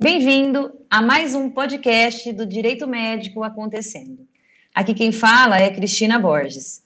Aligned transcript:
Bem-vindo 0.00 0.72
a 0.88 1.02
mais 1.02 1.34
um 1.34 1.50
podcast 1.50 2.32
do 2.32 2.46
Direito 2.46 2.86
Médico 2.86 3.42
Acontecendo. 3.42 4.28
Aqui 4.72 4.94
quem 4.94 5.10
fala 5.10 5.58
é 5.58 5.74
Cristina 5.74 6.20
Borges. 6.20 6.84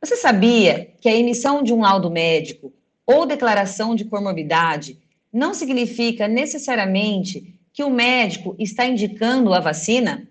Você 0.00 0.14
sabia 0.14 0.94
que 1.00 1.08
a 1.08 1.12
emissão 1.12 1.60
de 1.60 1.72
um 1.72 1.80
laudo 1.80 2.08
médico 2.08 2.72
ou 3.04 3.26
declaração 3.26 3.96
de 3.96 4.04
comorbidade 4.04 4.96
não 5.32 5.52
significa 5.52 6.28
necessariamente 6.28 7.52
que 7.72 7.82
o 7.82 7.90
médico 7.90 8.54
está 8.60 8.86
indicando 8.86 9.52
a 9.52 9.58
vacina? 9.58 10.28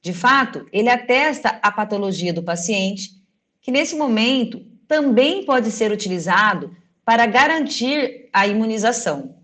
De 0.00 0.12
fato, 0.12 0.64
ele 0.72 0.88
atesta 0.88 1.58
a 1.60 1.72
patologia 1.72 2.32
do 2.32 2.44
paciente, 2.44 3.10
que 3.60 3.72
nesse 3.72 3.96
momento 3.96 4.64
também 4.86 5.44
pode 5.44 5.72
ser 5.72 5.90
utilizado 5.90 6.76
para 7.04 7.26
garantir 7.26 8.28
a 8.32 8.46
imunização. 8.46 9.34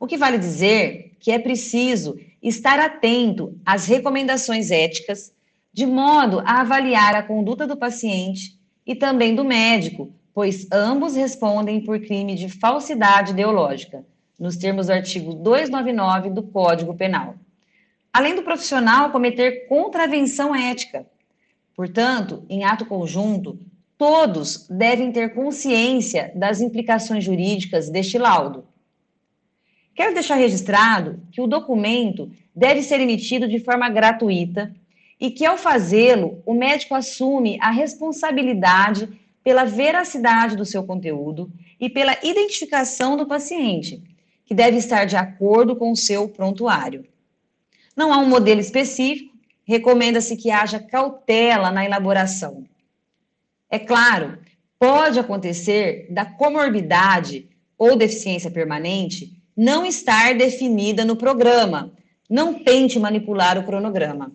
O 0.00 0.06
que 0.06 0.16
vale 0.16 0.38
dizer 0.38 1.16
que 1.18 1.30
é 1.30 1.38
preciso 1.38 2.18
estar 2.42 2.78
atento 2.78 3.58
às 3.66 3.86
recomendações 3.86 4.70
éticas, 4.70 5.32
de 5.72 5.84
modo 5.86 6.40
a 6.40 6.60
avaliar 6.60 7.14
a 7.14 7.22
conduta 7.22 7.66
do 7.66 7.76
paciente 7.76 8.58
e 8.86 8.94
também 8.94 9.34
do 9.34 9.44
médico, 9.44 10.12
pois 10.32 10.68
ambos 10.72 11.16
respondem 11.16 11.80
por 11.80 11.98
crime 11.98 12.34
de 12.36 12.48
falsidade 12.48 13.32
ideológica, 13.32 14.04
nos 14.38 14.56
termos 14.56 14.86
do 14.86 14.92
artigo 14.92 15.34
299 15.34 16.30
do 16.30 16.44
Código 16.44 16.94
Penal. 16.94 17.34
Além 18.12 18.36
do 18.36 18.42
profissional 18.42 19.10
cometer 19.10 19.66
contravenção 19.68 20.54
ética. 20.54 21.04
Portanto, 21.74 22.44
em 22.48 22.64
ato 22.64 22.86
conjunto, 22.86 23.58
todos 23.96 24.66
devem 24.68 25.10
ter 25.10 25.34
consciência 25.34 26.30
das 26.34 26.60
implicações 26.60 27.24
jurídicas 27.24 27.90
deste 27.90 28.16
laudo. 28.16 28.64
Quero 29.98 30.14
deixar 30.14 30.36
registrado 30.36 31.20
que 31.32 31.40
o 31.40 31.46
documento 31.48 32.30
deve 32.54 32.84
ser 32.84 33.00
emitido 33.00 33.48
de 33.48 33.58
forma 33.58 33.88
gratuita 33.88 34.72
e 35.18 35.28
que, 35.28 35.44
ao 35.44 35.58
fazê-lo, 35.58 36.40
o 36.46 36.54
médico 36.54 36.94
assume 36.94 37.58
a 37.60 37.72
responsabilidade 37.72 39.08
pela 39.42 39.64
veracidade 39.64 40.54
do 40.54 40.64
seu 40.64 40.84
conteúdo 40.84 41.50
e 41.80 41.90
pela 41.90 42.16
identificação 42.22 43.16
do 43.16 43.26
paciente, 43.26 44.00
que 44.46 44.54
deve 44.54 44.76
estar 44.76 45.04
de 45.04 45.16
acordo 45.16 45.74
com 45.74 45.90
o 45.90 45.96
seu 45.96 46.28
prontuário. 46.28 47.04
Não 47.96 48.12
há 48.12 48.18
um 48.18 48.28
modelo 48.28 48.60
específico, 48.60 49.36
recomenda-se 49.64 50.36
que 50.36 50.52
haja 50.52 50.78
cautela 50.78 51.72
na 51.72 51.84
elaboração. 51.84 52.64
É 53.68 53.80
claro, 53.80 54.38
pode 54.78 55.18
acontecer 55.18 56.06
da 56.08 56.24
comorbidade 56.24 57.48
ou 57.76 57.96
deficiência 57.96 58.48
permanente 58.48 59.36
não 59.58 59.84
estar 59.84 60.36
definida 60.36 61.04
no 61.04 61.16
programa. 61.16 61.92
Não 62.30 62.54
tente 62.54 62.98
manipular 62.98 63.58
o 63.58 63.64
cronograma. 63.64 64.30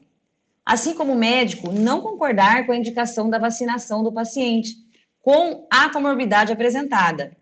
Assim 0.66 0.94
como 0.94 1.14
o 1.14 1.18
médico 1.18 1.72
não 1.72 2.02
concordar 2.02 2.66
com 2.66 2.74
a 2.74 2.76
indicação 2.76 3.30
da 3.30 3.40
vacinação 3.40 4.04
do 4.04 4.12
paciente 4.12 4.76
com 5.22 5.66
a 5.72 5.90
comorbidade 5.90 6.52
apresentada. 6.52 7.38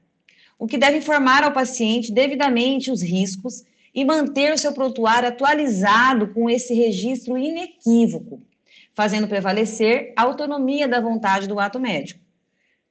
O 0.59 0.67
que 0.67 0.77
deve 0.77 0.99
informar 0.99 1.43
ao 1.43 1.51
paciente 1.51 2.11
devidamente 2.11 2.91
os 2.91 3.01
riscos 3.01 3.63
e 3.95 4.05
manter 4.05 4.53
o 4.53 4.57
seu 4.57 4.71
prontuário 4.73 5.29
atualizado 5.29 6.27
com 6.27 6.47
esse 6.47 6.75
registro 6.75 7.37
inequívoco 7.37 8.41
fazendo 8.93 9.27
prevalecer 9.27 10.13
a 10.15 10.23
autonomia 10.23 10.87
da 10.87 10.99
vontade 10.99 11.47
do 11.47 11.59
ato 11.59 11.79
médico. 11.79 12.19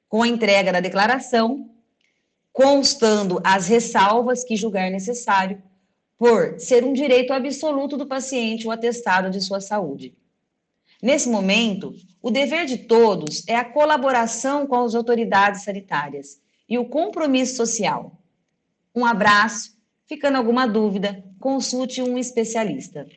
Com 0.09 0.23
a 0.23 0.27
entrega 0.27 0.71
da 0.71 0.79
declaração, 0.79 1.69
constando 2.51 3.39
as 3.43 3.67
ressalvas 3.67 4.43
que 4.43 4.55
julgar 4.55 4.91
necessário, 4.91 5.61
por 6.17 6.59
ser 6.59 6.83
um 6.83 6.93
direito 6.93 7.33
absoluto 7.33 7.97
do 7.97 8.05
paciente 8.05 8.67
o 8.67 8.71
atestado 8.71 9.29
de 9.29 9.41
sua 9.41 9.59
saúde. 9.59 10.15
Nesse 11.01 11.27
momento, 11.27 11.95
o 12.21 12.29
dever 12.29 12.65
de 12.65 12.77
todos 12.77 13.43
é 13.47 13.55
a 13.55 13.65
colaboração 13.65 14.67
com 14.67 14.75
as 14.83 14.93
autoridades 14.93 15.63
sanitárias 15.63 16.39
e 16.69 16.77
o 16.77 16.85
compromisso 16.85 17.55
social. 17.55 18.21
Um 18.95 19.05
abraço. 19.05 19.79
Ficando 20.05 20.37
alguma 20.37 20.67
dúvida, 20.67 21.23
consulte 21.39 22.01
um 22.01 22.17
especialista. 22.17 23.07